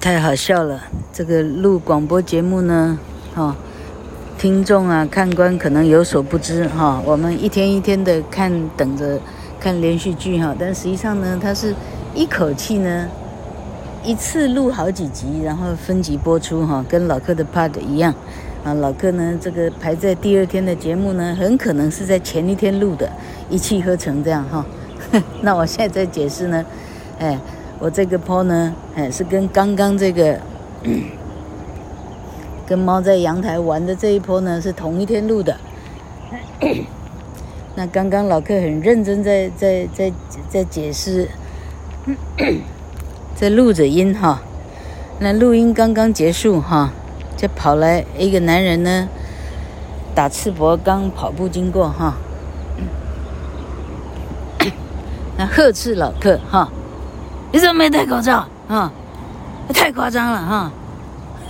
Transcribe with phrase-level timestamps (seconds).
[0.00, 0.80] 太好笑了！
[1.12, 2.98] 这个录广播节目呢，
[3.34, 3.56] 哈、
[4.38, 9.18] 听众啊、看官可能有所不知哈、我们一天一天的看，等着
[9.58, 11.74] 看连续剧哈，但实际上呢，它是
[12.14, 13.08] 一口气呢，
[14.04, 18.14] 一次录好几集，然后分集播出哈，跟老客的 part 一样
[18.62, 18.72] 啊。
[18.74, 23.10] 老客呢，这个排在第二天的节目呢，很可能是在前一天录的，
[23.50, 24.64] 一气呵成这样哈。
[25.42, 26.64] 那我现在在解释呢，
[27.18, 27.36] 哎。
[27.80, 30.40] 我这个坡呢，哎，是跟刚刚这个
[32.66, 35.56] 跟猫在阳台玩的这一坡呢，是同一天录的。
[37.76, 40.12] 那刚刚老客很认真在在在
[40.48, 41.28] 在解释，
[43.36, 44.42] 在录着音哈。
[45.20, 46.90] 那录音刚刚结束哈，
[47.36, 49.08] 就跑来一个男人呢，
[50.16, 52.16] 打赤膊刚跑步经过哈。
[55.38, 56.68] 那呵斥老客哈。
[57.52, 58.46] 你怎么没戴口罩？
[58.68, 58.92] 啊？
[59.74, 60.72] 太夸张了哈！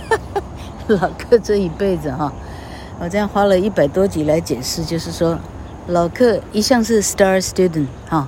[0.09, 0.41] 哈 哈
[0.89, 2.31] 老客这一辈子哈，
[2.99, 5.39] 我这样花了一百多集来解释，就是说，
[5.87, 8.27] 老客一向是 star student 哈，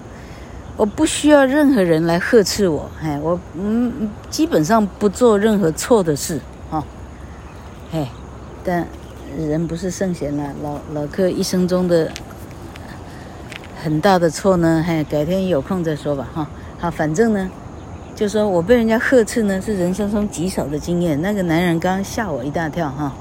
[0.77, 6.39] 我不需要任何人来呵斥我，哎，我嗯基本上不做任何错的事
[6.71, 6.81] 哈，
[7.91, 8.09] 哎，
[8.63, 8.87] 但
[9.37, 12.09] 人不是圣贤了，老老客一生中的
[13.83, 16.47] 很大的错呢，哎，改天有空再说吧哈，
[16.79, 17.49] 好，反正呢。
[18.15, 21.19] 就说我被人家呵斥呢，是人生中极少的经验。
[21.21, 23.13] 那个男人刚刚吓我一大跳哈，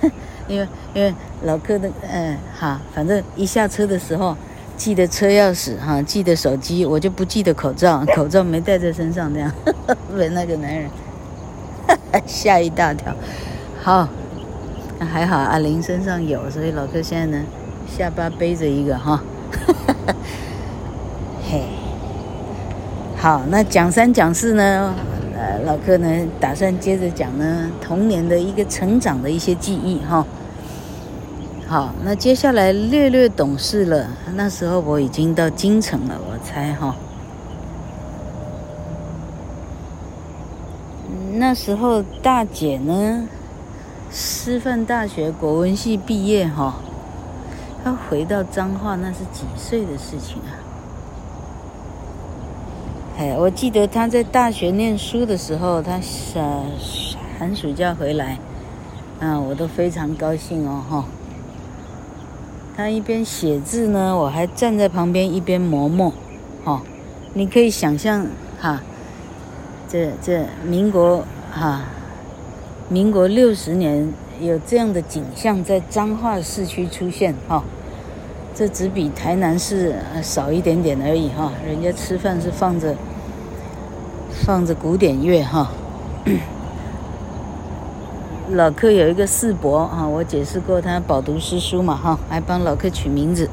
[0.48, 4.34] 因为因为老哥的嗯哈，反正一下车的时候
[4.76, 9.52] 记得车钥匙哈，记得手机，我就不记得口罩， 口罩没带在身上这样，
[10.16, 10.88] 被那个男人
[12.26, 13.14] 吓一大跳。
[13.82, 14.08] 好，
[14.98, 17.44] 还好阿玲身上有，所以老哥现在呢
[17.86, 19.22] 下巴背着一个哈，
[20.06, 20.14] 嘿。
[23.20, 24.94] 好，那讲三讲四呢？
[25.36, 30.24] 呃，老柯呢打算接着讲呢童年的一个成长的一些记忆哈。
[31.66, 36.94] 好，那接下来略略懂事了，那时候我已经到京城了，我猜哈。
[41.34, 43.26] 那时候大姐呢，
[44.12, 46.76] 师范大学国文系毕业哈，
[47.82, 50.67] 她回到彰化那是几岁的事情啊？
[53.18, 55.98] 哎，我记得他在大学念书的时候，他
[56.36, 56.64] 呃
[57.36, 58.38] 寒暑假回来，
[59.18, 61.04] 啊，我都非常高兴哦，哈。
[62.76, 66.12] 他一边写字呢，我还站在旁边一边磨墨，
[66.64, 66.80] 哈。
[67.34, 68.24] 你可以想象
[68.60, 68.80] 哈，
[69.88, 71.86] 这这民国哈，
[72.88, 77.64] 民国六十年有这样的景象在彰化市区出现，哈。
[78.54, 82.92] 这只比台南市少一点点而已哈，人家吃饭是放着
[84.44, 85.70] 放着古典乐哈。
[88.52, 93.48] 老客有一个四伯哈，我解释过他饱读诗书嘛哈，还帮老客取名字。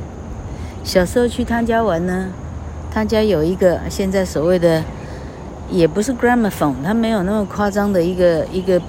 [0.83, 2.27] 小时候去他家玩呢，
[2.91, 4.83] 他家有一个现在所谓的
[5.69, 8.81] 也不是 gramophone，他没有那么夸张的一个一个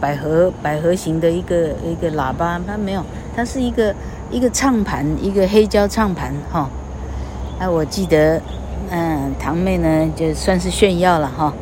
[0.00, 3.04] 百合百合型的一个一个喇叭，他没有，
[3.34, 3.94] 他是一个。
[4.30, 6.66] 一个唱盘，一个黑胶唱盘，哈，
[7.58, 8.40] 啊，我记得，
[8.94, 11.54] 嗯，堂妹呢，就算是炫耀了，哈，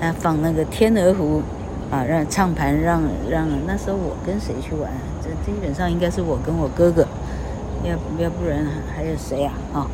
[0.00, 1.40] 啊，放那个《天鹅湖》，
[1.94, 3.00] 啊，让唱盘让
[3.30, 4.90] 让那时候我跟谁去玩？
[5.22, 7.06] 这基本上应该是我跟我哥哥，
[7.84, 9.54] 要要不然还有谁啊？
[9.72, 9.86] 哈，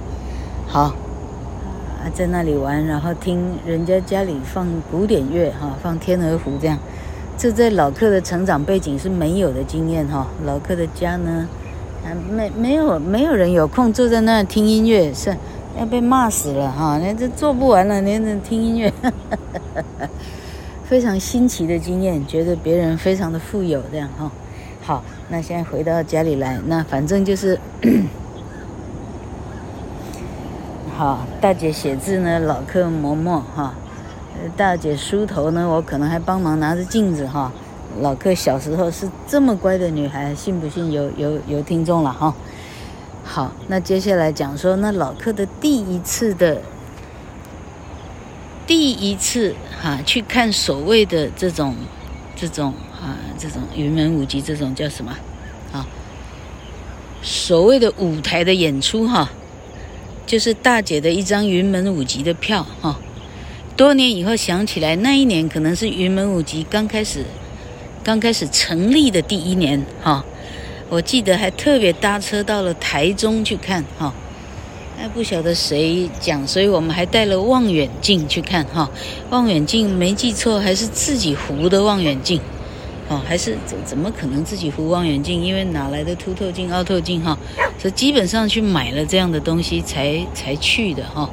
[0.67, 6.79] 好，啊，在那里玩，然后听人家家里放古典乐，哈，放《天鹅湖》这样，
[7.37, 11.47] 这在老客的成长背景是没有的经验，哈，老客的家呢。
[12.05, 15.37] 啊没没有没有人有空坐在那听音乐，是
[15.79, 16.99] 要被骂死了哈！
[16.99, 18.93] 连这做不完了，连这听音乐，
[20.85, 24.31] 非常新奇的经验，觉得别人非常的富有这样哈。
[24.83, 27.61] 好，那现在回到家里来，那反正就是，
[30.97, 33.73] 好，大姐写字呢，老客磨墨哈，
[34.57, 37.53] 大姐梳头呢，我可能还帮忙拿着镜子哈。
[38.01, 42.35] 老客小时候是这么乖的女孩，信不信有有有听众了哈？
[43.31, 46.63] 好，那接下来讲说，那老客的第一次的
[48.67, 51.77] 第一次哈，去看所谓的这种
[52.35, 55.15] 这种啊这种云门舞集，这种叫什么
[55.73, 55.87] 啊？
[57.23, 59.31] 所谓的舞台的演出哈，
[60.27, 62.99] 就是大姐的一张云门舞集的票哈。
[63.77, 67.27] 多年以后想起来，那一年可能是云门舞集刚开始。
[68.05, 70.25] 刚开始成立的第一年，哈，
[70.91, 74.13] 我记得还特别搭车到了台中去看，哈，
[74.99, 78.89] 哎，不晓得谁讲，所以我们还带了望远镜去看哈。
[79.29, 82.41] 望远镜没记错，还是自己糊的望远镜，
[83.09, 85.43] 哦，还是怎怎么可能自己糊望远镜？
[85.43, 87.37] 因为哪来的凸透镜、凹透镜哈？
[87.79, 91.29] 所以基本上去买了这样的东西才才去的哈。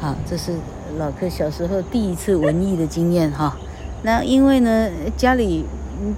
[0.00, 0.54] 好，这是
[0.96, 3.58] 老客小时候第一次文艺的经验哈。
[4.02, 5.64] 那因为呢，家里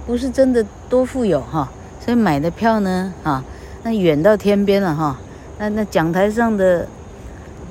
[0.05, 1.69] 不是真的多富有哈，
[2.03, 3.41] 所以买的票呢，啊，
[3.83, 5.17] 那远到天边了哈。
[5.57, 6.85] 那那讲台上的，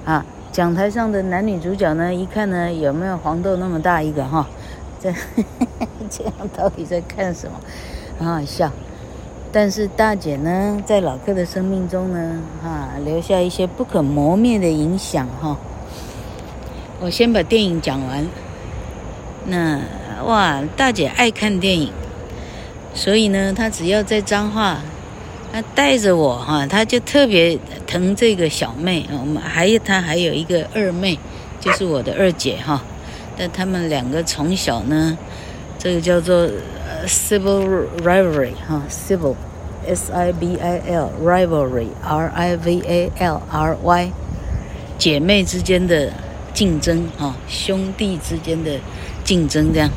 [0.06, 4.48] 啊，讲台上的男女主角呢，一看呢，有没有黄豆那么大一个哈？
[4.98, 5.12] 这
[6.08, 7.60] 这样到底在看什么？
[8.18, 8.70] 很好笑。
[9.52, 15.58] 但是大姐呢，在老克的生命中呢，哈，留下一些不可磨灭的影响哈。
[17.02, 18.26] 我先把电影讲完。
[19.44, 19.78] 那
[20.24, 21.92] 哇，大姐爱看电影，
[22.94, 24.80] 所以呢，她只要在彰化，
[25.52, 29.06] 她带着我哈，她就特别疼这个小妹。
[29.12, 31.18] 我们还有她还有一个二妹，
[31.60, 32.82] 就是我的二姐哈。
[33.36, 35.16] 但他们两个从小呢，
[35.78, 39.34] 这个叫做呃 civil rivalry 哈，civil
[39.86, 44.12] s i b i l rivalry r i v a l r y
[44.98, 46.12] 姐妹之间的
[46.52, 48.78] 竞争哈，兄弟之间的。
[49.24, 49.88] 竞争这样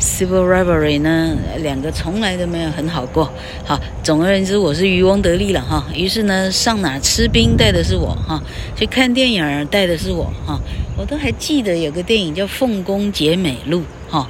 [0.00, 3.30] ，civil rivalry 呢，两个从来都没有很好过。
[3.64, 5.84] 好，总而言之，我是渔翁得利了哈。
[5.94, 8.42] 于是呢，上哪吃冰带的是我哈，
[8.74, 10.60] 去看电影带的是我哈。
[10.96, 13.82] 我都还记得有个电影叫《凤宫解美录》
[14.12, 14.28] 哈。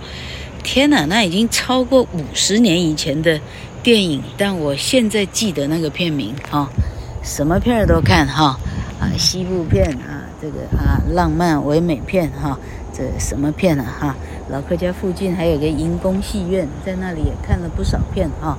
[0.62, 3.38] 天哪，那已经超过五十年以前的
[3.82, 6.68] 电影，但我现在记得那个片名哈。
[7.22, 8.58] 什么片都看哈
[9.00, 12.58] 啊，西部片啊，这个啊浪漫唯美片哈。
[12.92, 13.84] 这什么片啊？
[14.00, 14.16] 哈，
[14.48, 18.56] 老客家附近还有个银宫戏院，在那里也看了不少片哈。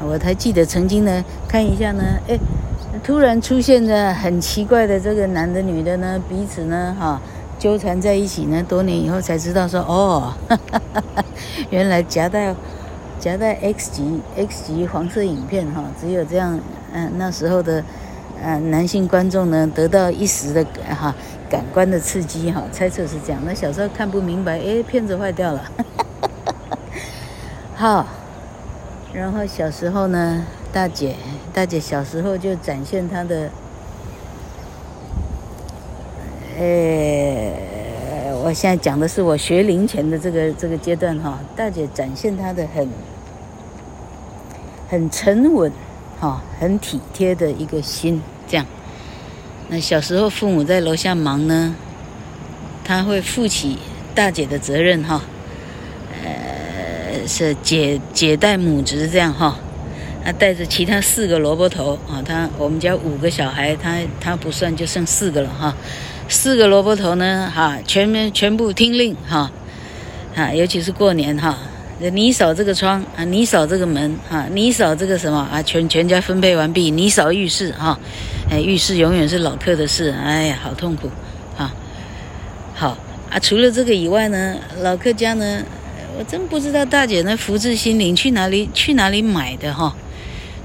[0.00, 2.38] 我还记得曾经呢，看一下呢，哎，
[3.02, 7.20] 突然出现的很奇怪的这个男的女的呢，彼此呢哈
[7.58, 10.80] 纠缠在一起呢，多年以后才知道说哦，哈哈
[11.14, 11.24] 哈，
[11.70, 12.54] 原来夹带
[13.18, 16.60] 夹带 X 级 X 级黄色影片哈，只有这样，
[16.92, 17.82] 嗯，那时候的
[18.40, 20.64] 嗯男性观众呢得到一时的
[20.94, 21.12] 哈。
[21.54, 23.40] 感官的刺激哈，猜测是这样。
[23.46, 25.70] 那小时候看不明白，哎，片子坏掉了。
[27.76, 28.04] 好，
[29.12, 31.14] 然后小时候呢，大姐，
[31.52, 33.48] 大姐小时候就展现她的，
[36.58, 41.38] 呃，我现在讲的是我学龄前的这个这个阶段哈。
[41.54, 42.88] 大姐展现她的很
[44.88, 45.70] 很沉稳，
[46.18, 48.66] 哈，很体贴的一个心，这样。
[49.68, 51.74] 那小时候父母在楼下忙呢，
[52.84, 53.78] 他会负起
[54.14, 55.22] 大姐的责任哈，
[56.22, 59.58] 呃，是姐姐带母侄这样哈，
[60.24, 65.74] 他带着其他四个萝卜头啊，他我们家五个小孩，他他不算就剩四个了哈，
[66.28, 69.50] 四个萝卜头呢哈，全面全部听令哈，
[70.36, 71.58] 啊，尤其是过年哈。
[72.12, 75.62] 你扫这个窗啊，你扫这个门啊，你扫这个什么啊？
[75.62, 77.98] 全全家分配完毕，你扫浴室哈。
[78.60, 81.08] 浴室永远是老客的事，哎呀，好痛苦，
[81.56, 81.70] 哈。
[82.74, 82.96] 好
[83.30, 85.62] 啊，除了这个以外呢，老客家呢，
[86.18, 89.94] 我真不知道大姐那福至心灵去哪里去哪里买的哈。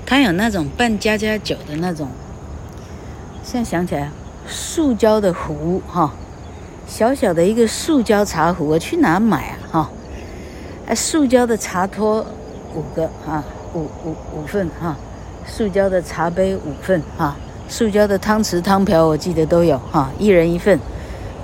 [0.06, 2.10] 她有那种扮家家酒的那种，
[3.44, 4.10] 现在想起来，
[4.48, 6.14] 塑胶的壶哈，
[6.88, 9.92] 小小的一个塑胶茶壶，我去哪买啊哈？
[10.88, 12.26] 哎塑胶的茶托
[12.74, 13.44] 五个哈，
[13.74, 14.98] 五五五份哈，
[15.46, 17.36] 塑胶的茶杯五份哈，
[17.69, 20.78] 塑胶的汤匙汤瓢我记得都有哈，一人一份，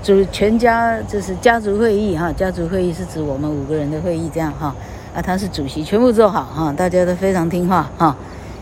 [0.03, 4.75] 主全家就是家族会议哈，家族会议是指我们五个人的会议这样哈，
[5.15, 8.17] 啊他是主席，全部做好哈，大家都非常听话哈，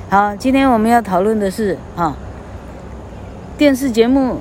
[0.10, 2.14] 好，今天我们要讨论的是哈，
[3.58, 4.38] 电视节目。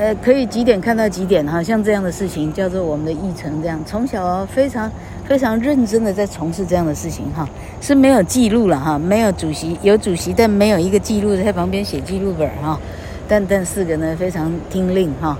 [0.00, 1.60] 呃，可以几点看到几点哈？
[1.60, 4.88] 像这样的事情叫做我们的议程，这样从小非常
[5.28, 7.46] 非常认真的在从事这样的事情哈，
[7.82, 12.80] 是没有记录了哈，没有主席，有主席但没有一个记录在旁边写记录本哈，
[13.28, 15.36] 但但四个呢非常听令哈，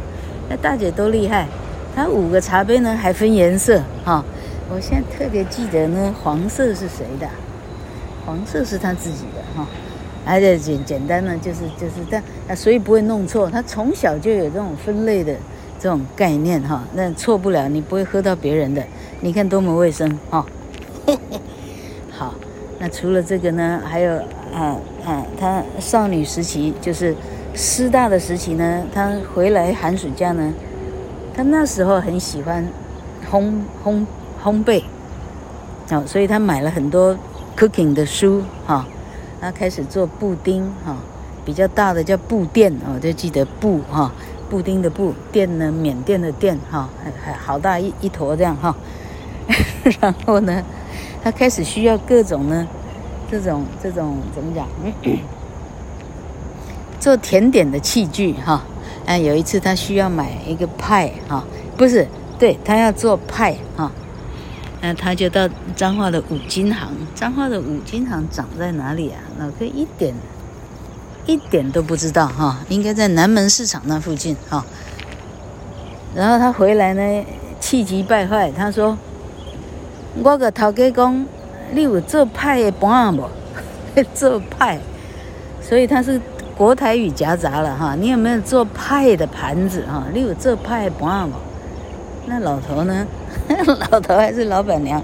[0.51, 1.49] 那大姐多厉害，
[1.97, 4.23] 她五个茶杯呢还分颜色哈，
[4.69, 7.27] 我现在特别记得呢，黄色是谁的？
[8.27, 9.67] 黄色是她自己的哈。
[10.27, 13.49] 而且简简单呢，就是就是这样啊，所以不会弄错。
[13.49, 15.35] 他从小就有这种分类的
[15.79, 18.83] 这种概念哈，那错不了，你不会喝到别人的。
[19.21, 20.45] 你看多么卫生哈。
[22.11, 22.35] 好，
[22.79, 24.17] 那除了这个呢，还有
[24.53, 27.15] 啊啊，他少女时期就是
[27.55, 30.53] 师大的时期呢，他回来寒暑假呢，
[31.35, 32.67] 他那时候很喜欢
[33.31, 33.53] 烘
[33.85, 34.05] 烘
[34.43, 34.83] 烘焙，
[35.91, 37.17] 哦，所以他买了很多
[37.57, 38.87] cooking 的书哈。
[39.41, 40.97] 他开始做布丁哈，
[41.45, 44.13] 比较大的叫布店哦，就记得布哈，
[44.51, 48.75] 布丁的布，店呢，缅甸的店哈，还还好大一一坨这样哈。
[50.01, 50.63] 然后呢，
[51.23, 52.67] 他开始需要各种呢，
[53.31, 54.67] 这种这种怎么讲？
[57.01, 58.63] 做甜点的器具哈，
[59.07, 61.45] 啊，有一次他需要买一个派哈，
[61.77, 62.07] 不是，
[62.39, 63.91] 对，他要做派哈，
[64.81, 69.21] 那他就到彰化的五金行，彰化的五金行长在哪里啊？
[69.39, 70.13] 老哥一点
[71.29, 74.65] 一点都不知道哈，应该在南门市场那附近哈。
[76.15, 77.25] 然后他回来呢，
[77.61, 78.97] 气急败坏，他说
[80.25, 81.27] ：“我个头家讲，
[81.73, 83.29] 你有做派的盘不？
[84.15, 84.79] 做派，
[85.61, 86.21] 所以他是。”
[86.59, 90.03] 国台语夹杂了哈，你有没有做派的盘子哈？
[90.13, 91.37] 你有做派盘吗？
[92.27, 93.07] 那老头呢？
[93.93, 95.01] 老头还是老板娘？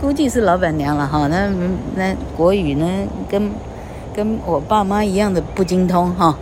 [0.00, 1.28] 估计是老板娘了哈。
[1.28, 1.48] 那
[1.94, 2.84] 那国语呢？
[3.30, 3.48] 跟
[4.14, 6.38] 跟我爸妈一样的不精通哈。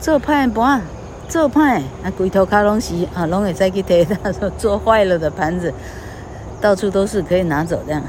[0.00, 0.82] 做派盘，
[1.28, 4.04] 做派啊，龟头卡拢西啊，拢会再去提。
[4.04, 5.72] 他说做坏了的盘子，
[6.60, 8.02] 到处都是可以拿走这样。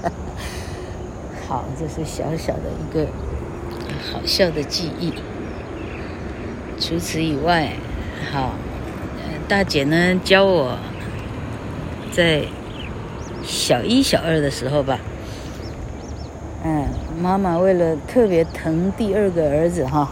[1.48, 3.06] 好，这是小小的一个。
[4.12, 5.12] 好笑的记忆。
[6.78, 7.72] 除此以外，
[8.30, 8.52] 好，
[9.48, 10.76] 大姐呢教我，
[12.12, 12.44] 在
[13.42, 14.98] 小一、小二的时候吧，
[16.64, 16.86] 嗯，
[17.18, 20.10] 妈妈为了特别疼第二个儿子哈，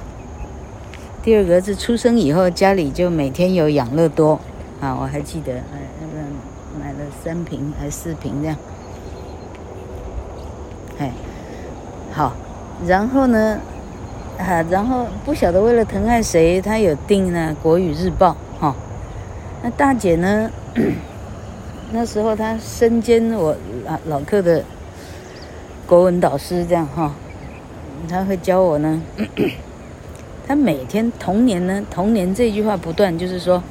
[1.23, 4.41] 第二个儿子出生以后，家里就每天有养乐多
[4.81, 6.25] 啊，我还记得，哎，那个
[6.81, 8.57] 买了三瓶还是四瓶这样，
[10.99, 11.13] 哎，
[12.13, 12.33] 好，
[12.87, 13.59] 然后呢？
[14.37, 18.75] 啊，然后不晓得为了疼爱谁，他有订呢《国语日报》哈、
[19.63, 20.51] 那大姐呢？
[21.93, 24.65] 那时候她身兼我老老客的
[25.87, 27.13] 国文导师，这样哈、哦，
[28.09, 29.03] 她会教我呢。
[30.47, 33.63] 他每天童年呢，童年这句话不断，就是说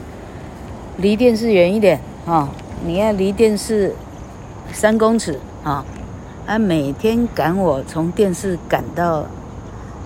[0.98, 2.50] 离电视远一点啊、
[2.86, 3.94] 你要离电视
[4.72, 5.86] 三公尺啊，
[6.48, 9.26] 她、哦、每天赶我从电视赶到。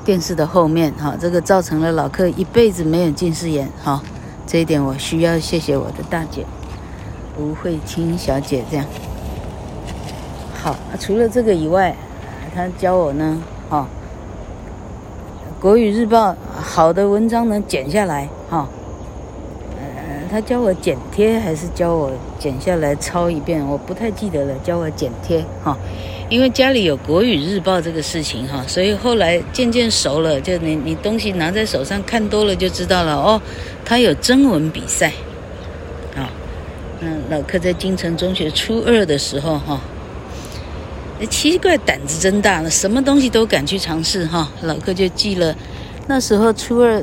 [0.05, 4.01] 电视的后面，哈，这个造成了老客一辈子没有近视眼，哈，
[4.45, 6.45] 这一点我需要谢谢我的大姐
[7.37, 8.85] 吴慧清小姐，这样。
[10.67, 11.95] 好，除了这个以外，
[12.53, 13.87] 他教我呢，哈，
[15.61, 18.67] 国语日报好的文章能剪下来，哈，
[19.77, 25.77] 呃，他教我剪贴还是教我剪下来抄一遍，我不太记得了，教我剪贴，哈。
[26.29, 33.41] 因为家里有国语日报这个事情哈，所以后来渐渐熟了，就你你东西拿在手上看多了就知道了哦。
[33.85, 35.13] 他有征文比赛，
[36.17, 36.27] 啊，
[36.99, 39.79] 嗯，老柯在京城中学初二的时候哈，
[41.25, 44.49] 奇怪胆子真大了，什么东西都敢去尝试哈。
[44.61, 45.55] 老哥就记了，
[46.07, 47.01] 那时候初二，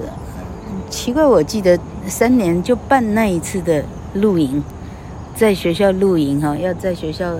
[0.88, 4.62] 奇怪我记得三年就办那一次的露营，
[5.34, 7.34] 在学校露营哈，要在学校。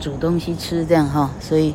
[0.00, 1.72] 煮东西吃这样哈，所以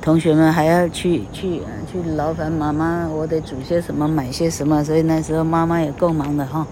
[0.00, 6.66] 同学们还要去去去劳烦妈妈，我得煮些什么，买些什么，所以那时候妈妈也够忙的哈。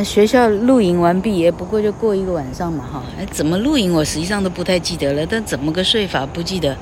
[0.00, 6.74] 那学校露营完毕也不过就过一个晚上嘛哈，哎，怎么露营我实际上都不太记得了，但怎么个睡法不记得。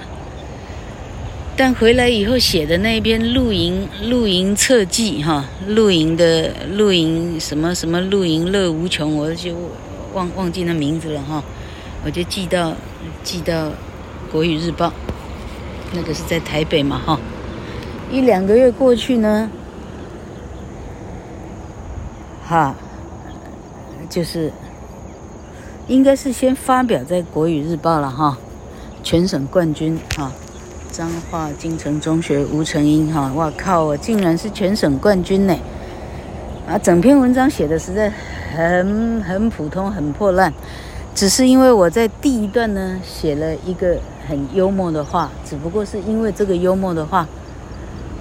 [1.56, 9.52] 但回来以后写的那篇露营露营册记哈，露营的露营什么什么露营乐无穷，我就。
[10.14, 11.42] 忘忘记那名字了哈，
[12.02, 12.72] 我就寄到
[13.22, 13.66] 寄到
[14.32, 14.86] 《国语日报》，
[15.92, 17.20] 那个是在台北嘛哈。
[18.10, 19.50] 一两个月过去呢，
[22.42, 22.74] 哈，
[24.08, 24.52] 就是
[25.86, 28.36] 应该是先发表在《国语日报》了哈。
[29.00, 30.30] 全省冠军哈，
[30.90, 35.56] 彰化京城中学吴成英哈，哇靠，我竟然是全省冠军呢！
[36.68, 38.12] 啊，整篇文章写的实在
[38.54, 40.52] 很很普通，很破烂，
[41.14, 43.96] 只是因为我在第一段呢写了一个
[44.28, 47.26] 很幽默的话，只不过是因为这个幽默的话，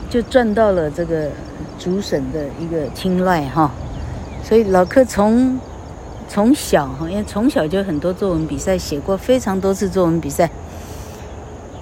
[0.09, 1.29] 就赚到了这个
[1.77, 3.71] 主审的一个青睐哈。
[4.47, 5.59] 所以老柯从
[6.29, 10.49] 从小哈，因为从小就很多作文比赛，写过非常多次作文比赛。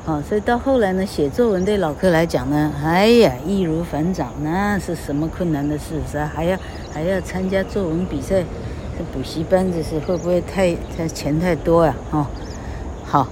[0.03, 6.01] 好，所以到后来呢，写作文对老柯来讲呢，哎呀，易如反掌，那是什么困难的事？
[6.11, 6.57] 是还要
[6.91, 8.43] 还要参加作文比赛，
[9.13, 11.95] 补习班这是会不会太太钱太多呀？
[12.09, 12.25] 哦，
[13.03, 13.27] 好，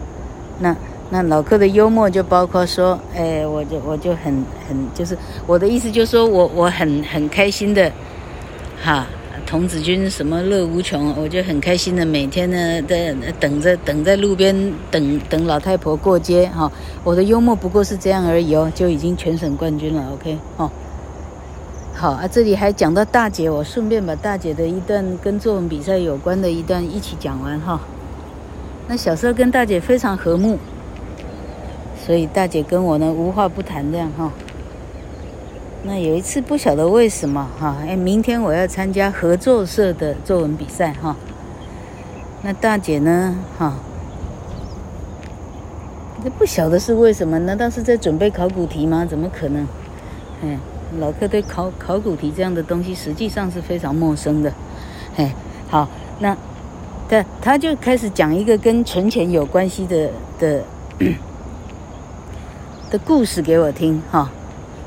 [0.59, 0.75] 那
[1.09, 7.91] 那老柯的幽默就包括说，哎，我就我就很很就是我的意思就是说我我很很开心的，
[8.79, 9.07] 哈。
[9.53, 16.71] 童子军什么乐无穷，我就很开心的每天呢在等着等在路边等等老太婆过街哈。
[17.03, 20.11] 我的幽默不过是这样而已哦，就已经全省冠军了。
[20.11, 20.71] OK 哦，
[21.93, 27.79] 好啊，这里还讲到大姐，我顺便把大姐的一段跟作文比赛有关的一段一起讲完哈。
[28.87, 30.57] 那小时候跟大姐非常和睦，
[32.03, 34.31] 所以大姐跟我呢无话不谈这样哈。
[35.85, 41.13] 那有一次不晓得为什么哈，哎，明天我要参加合作社的作文比赛哈。
[42.41, 43.73] 那大姐呢哈，
[46.23, 47.37] 这不晓得是为什么？
[47.39, 49.05] 难道是在准备考古题吗？
[49.05, 49.67] 怎么可能？
[50.41, 50.57] 哎，
[50.99, 54.53] 老客对考考古题这样的东西实际上是非常陌生的。
[55.17, 55.35] 哎，
[55.69, 56.33] 好，那
[57.09, 60.09] 他他就开始讲一个跟存钱有关系的
[60.39, 60.63] 的
[62.89, 64.31] 的故事给我听哈。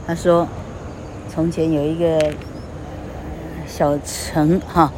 [0.07, 0.49] 他说。
[1.37, 2.19] 从前有一个
[3.66, 4.90] 小城哈，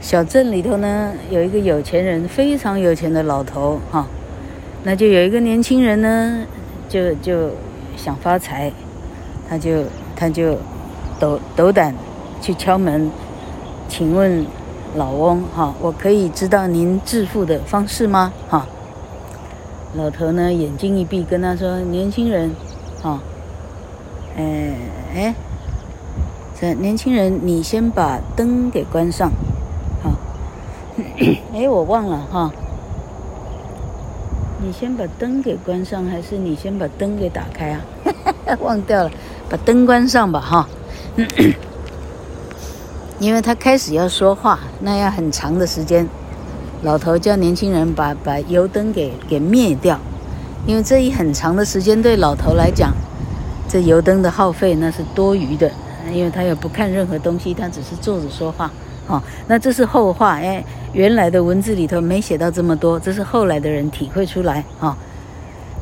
[0.00, 4.06] 小镇里头呢，有一个有钱人，非常有钱的老头哈，
[4.84, 6.46] 那就有一个年轻人呢，
[6.88, 7.50] 就就
[7.94, 8.72] 想发财，
[9.46, 9.84] 他就
[10.16, 10.56] 他就
[11.20, 11.94] 斗斗胆
[12.40, 13.10] 去敲门，
[13.86, 14.46] 请问
[14.96, 18.32] 老翁哈，我可以知道您致富的方式吗？
[18.48, 18.66] 哈，
[19.94, 22.50] 老头呢眼睛一闭，跟他说：“年轻人，
[23.02, 23.20] 哈，
[24.38, 24.74] 哎
[25.14, 25.34] 哎。”
[26.74, 29.32] 年轻人，你先把灯给关上，
[30.02, 30.12] 好。
[31.52, 32.52] 哎，我忘了哈。
[34.64, 37.80] 你先把灯给关上，还是你先把灯给打开啊？
[38.62, 39.10] 忘掉了，
[39.48, 40.68] 把灯关上吧，哈。
[43.18, 46.06] 因为他开始要说话，那要很长的时间。
[46.82, 49.98] 老头叫年轻人把把油灯给给灭掉，
[50.66, 52.92] 因为这一很长的时间对老头来讲，
[53.68, 55.70] 这油灯的耗费那是多余的。
[56.10, 58.70] 因为他也不看任何东西，他只是坐着说话，
[59.06, 64.96] 哦，那这是后话，哎，原来的文字里头没写到这么多，这是后来的人体会出来，哦，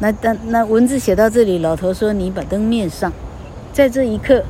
[0.01, 3.13] 那那那文字写到这里，老头说：“你把灯灭上。”
[3.73, 4.43] 在这一刻，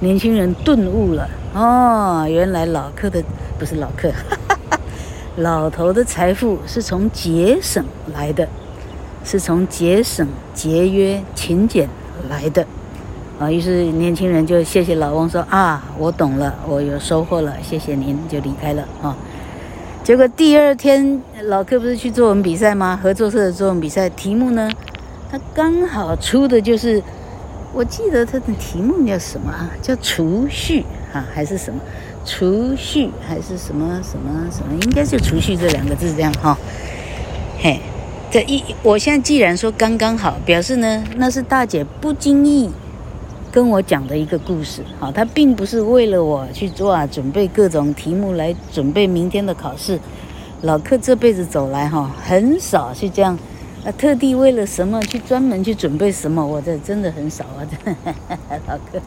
[0.00, 3.22] 年轻人顿悟了，哦，原来老客的
[3.58, 4.80] 不是老客，哈哈哈，
[5.36, 8.46] 老头的财富是从节省来的，
[9.24, 11.88] 是从节省、节约、勤俭
[12.28, 12.66] 来的。
[13.40, 19.16] 啊，于是年轻人就谢谢老翁说啊，我懂了，我有收获了，谢谢您，就离开了啊。
[20.04, 23.00] 结果第二天，老客不是去作文比赛吗？
[23.02, 24.70] 合作社的作文比赛题目呢，
[25.32, 27.02] 他刚好出的就是，
[27.72, 29.70] 我记得他的题目叫什么啊？
[29.80, 31.80] 叫储蓄啊，还是什么？
[32.26, 34.78] 储蓄还是什么什么什么？
[34.82, 36.58] 应该是储蓄这两个字这样哈。
[37.58, 37.80] 嘿，
[38.30, 42.70] 这一，我现在既然说刚刚好，表示呢，那是大姐不经意。
[43.52, 49.98] 跟我讲的一个故事，好，他并不是为了我去做啊，准备各种题目来准备明天的考试。
[50.62, 53.36] 老客这辈子走来哈，很少去这样，
[53.84, 58.14] 啊，特地为了什么去专门去准备什么，我这真的很少啊，真的，
[58.68, 59.00] 老客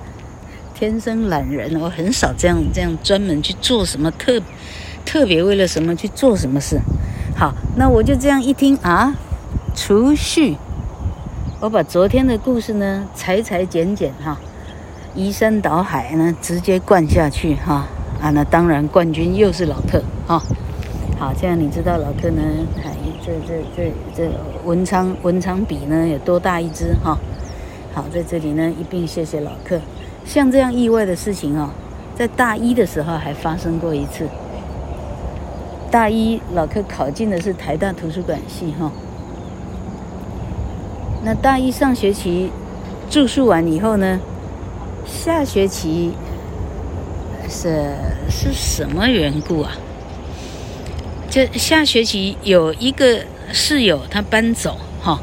[0.74, 4.42] 天生懒人，我很少这样这样专门去做什么特
[5.06, 6.80] 特别为了什么去做什么事。
[7.38, 9.16] 好，那我就这样一听啊，
[9.76, 10.58] 储蓄。
[11.64, 14.38] 我把昨天的故事呢，裁裁剪剪哈，
[15.16, 17.88] 移山倒海呢，直接灌下去哈
[18.22, 20.44] 啊，那当然冠军又是老客哈。
[21.18, 22.44] 好，这样你知道老客呢，
[23.26, 24.30] 这这这这
[24.66, 27.18] 文昌文昌笔呢有多大一支哈？
[27.94, 29.80] 好，在这里呢一并谢谢老客。
[30.26, 31.70] 像这样意外的事情哦，
[32.14, 34.28] 在大一的时候还发生过一次。
[35.90, 38.92] 大一老客考进的是台大图书馆系哈。
[41.26, 42.52] 那大一上学期
[43.10, 44.20] 住宿完以后呢，
[45.06, 46.12] 下学期
[47.50, 47.96] 是
[48.30, 49.72] 是什么缘故啊？
[51.30, 53.22] 这下学期有一个
[53.54, 55.20] 室友他搬走哈，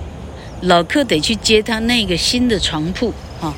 [0.63, 3.55] 老客得去接他那个新的床铺哈。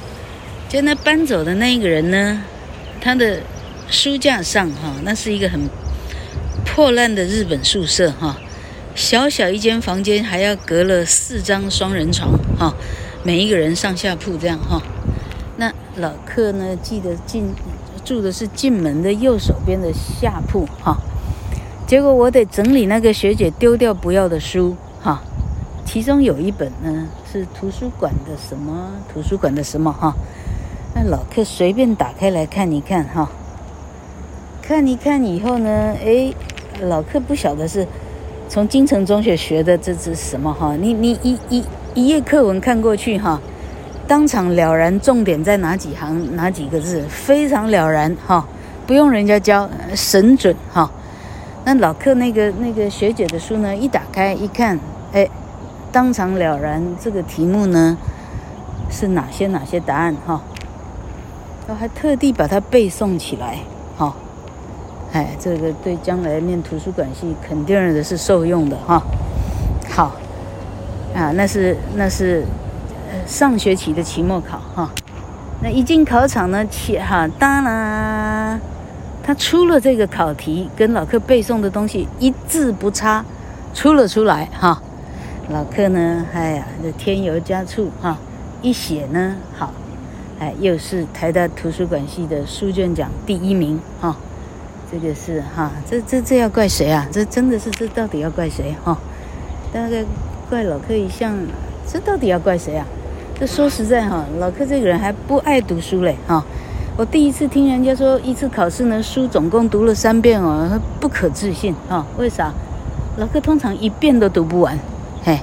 [0.69, 2.43] 就那搬走的那个人呢，
[3.01, 3.41] 他的
[3.89, 5.61] 书架上哈，那是一个很
[6.65, 8.37] 破烂的日本宿舍哈。
[8.95, 12.75] 小小一间房间，还要隔了四张双人床，哈，
[13.25, 14.83] 每一个人上下铺这样哈。
[15.57, 17.55] 那老客呢，记得进
[18.05, 20.99] 住的是进门的右手边的下铺哈。
[21.87, 25.23] 结果我得整理那个学姐丢掉不要的书哈，
[25.87, 30.15] 其中有一本呢是图书馆的什么图书馆的什么哈。
[30.95, 33.31] 那老客随便打开来看一看哈，
[34.61, 36.35] 看一看以后呢，哎，
[36.83, 37.89] 老客不晓得是。
[38.53, 40.77] 从京城中学学的这是什么哈？
[40.77, 43.41] 你你一一一页课文看过去哈，
[44.07, 48.47] 当场了然重点在哪几行哪几个字，非常了然哈，
[48.87, 50.91] 不用人家教，神准哈。
[51.65, 54.79] 那老克那个那个学姐的书呢，一打开一看，
[55.15, 55.27] 哎，
[55.91, 57.97] 当场了然，这个题目呢
[58.91, 60.43] 是哪些哪些答案哈。
[61.69, 63.61] 我还特地把它背诵起来，
[65.13, 69.03] 哎，这个对将来念图书馆系肯定的是受用的哈。
[69.91, 70.17] 好，
[71.15, 72.45] 啊，那是那是
[73.27, 74.91] 上学期的期末考哈。
[75.63, 78.59] 那一进考场呢，起哈当啦，
[79.23, 83.25] 他出了这个考题，跟老克背诵的东西一字不差，
[83.75, 84.83] 出了出来哈。
[85.51, 88.17] 老克呢，哎呀，这添油加醋哈，
[88.63, 89.73] 一写呢，好。
[90.39, 94.17] 哎，又是台大图书馆系的书卷奖第一名哈、
[94.93, 97.09] 这个是哈，这这这要怪谁啊？
[97.11, 98.99] 这真的是这到底要怪谁哈？
[99.73, 100.05] 大概
[100.51, 101.35] 怪老柯一向，
[101.87, 102.87] 这到底要怪谁啊？
[103.41, 106.45] 这说实在哈，老柯这个人还不爱读书嘞哈。
[106.99, 112.05] 我第一次听人家说，一次考试呢，书总共读了三遍哦，不可置信哈。
[112.19, 112.53] 为啥？
[113.17, 114.79] 老柯通常一遍都读不完。
[115.25, 115.41] 嘿，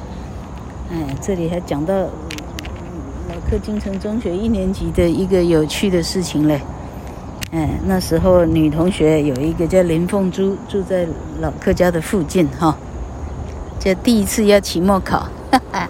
[0.92, 1.94] 哎，这里还讲到。
[3.30, 6.62] 老柯金城中学一年级的一个有趣的事情嘞，
[7.52, 11.08] 哎，那时候女同学有一个叫林凤珠，住在
[11.42, 12.78] 老客家的附近哈。
[13.80, 15.90] 这第一次要期末考，哈哈，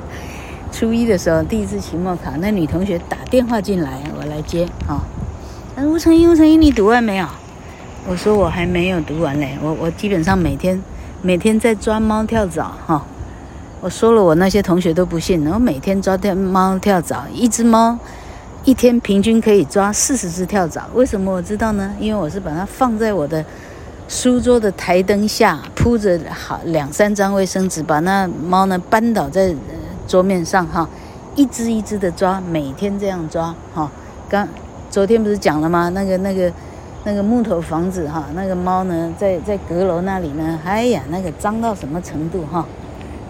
[0.72, 5.04] 初一的时候第一次期末考，那女同学打电话进来，我来接啊。
[5.76, 7.28] 那吴成英，吴成英，你读完没有？
[8.08, 10.82] 我说我还没有读完嘞，我我基本上每天
[11.22, 13.06] 每天在抓猫跳蚤哈。
[13.82, 15.46] 我说了，我那些同学都不信。
[15.46, 18.00] 我每天抓跳猫跳蚤，一只猫
[18.66, 20.86] 一天平均可以抓四十只跳蚤。
[20.94, 21.94] 为什么我知道呢？
[22.00, 23.44] 因为我是把它放在我的
[24.08, 29.56] 书桌的台灯下，铺着好两三张卫生纸，把那猫呢扳倒在
[30.08, 30.88] 桌面上哈，
[31.36, 33.90] 一只一只的抓，每天这样抓哈。
[34.28, 34.48] 刚
[34.90, 35.90] 昨天不是讲了吗？
[35.90, 36.52] 那个那个
[37.06, 42.66] 那个木头房子哈，那个猫呢在在阁楼那里呢，哎呀，那个脏到什么程度哈？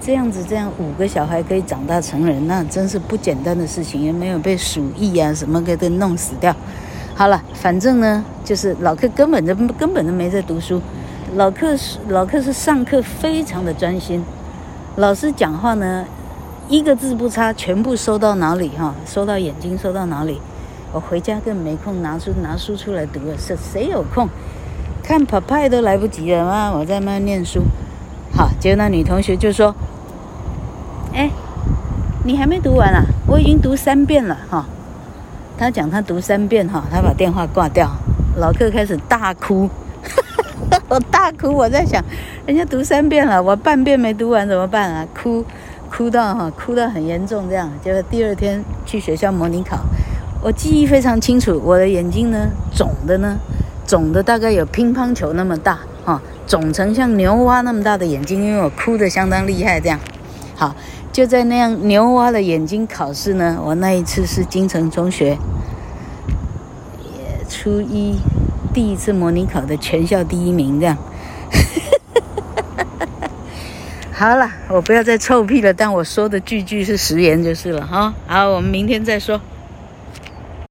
[0.01, 6.55] 这样子，这样五个小孩可以长大成人，那真是不简单的事情，也没有被鼠疫啊什么给都弄死掉。
[7.13, 10.81] 好了，反正呢，就是老克根本就根本都没在读书。
[11.35, 14.23] 老克是老克是上课非常的专心，
[14.95, 16.05] 老师讲话呢，
[16.69, 20.39] 一个字不差，全部收到脑里哈，收到眼睛，收到脑里。
[20.91, 24.27] 我回家更没空拿出拿书出来读了，是谁有空
[25.03, 26.71] 看《跑派》都来不及了吗？
[26.73, 27.61] 我在那念书。
[28.33, 29.75] 好，结果那女同学就说。
[31.13, 31.29] 哎，
[32.23, 33.03] 你还没读完啊？
[33.27, 34.65] 我已经读三遍了哈。
[35.57, 37.89] 他讲他读三遍哈，他把电话挂掉。
[38.37, 39.69] 老克开始大哭，
[40.87, 41.51] 我大哭。
[41.51, 42.01] 我在想，
[42.45, 45.05] 人家读三遍了，我半遍没读完怎么办啊？
[45.13, 45.43] 哭，
[45.89, 47.69] 哭到哈，哭到很严重这样。
[47.83, 49.79] 结果第二天去学校模拟考，
[50.41, 53.37] 我记忆非常清楚，我的眼睛呢肿的呢，
[53.85, 59.99] 肿的大概有乒乓球那么大哈，肿成像牛蛙那么大的眼睛，因为我哭得相当厉害这样。
[60.55, 60.73] 好。
[61.19, 65.37] 就在那样牛蛙的眼睛考试呢，我那一次是京城中学，
[67.03, 68.15] 也初一
[68.73, 70.97] 第一次模拟考的全校第一名，这样。
[74.13, 78.13] 好了，我不要再臭屁了，但我说的句句是实言就是了哈。
[78.25, 79.41] 好，我们明天再说。